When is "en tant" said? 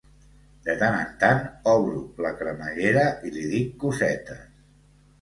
1.01-1.43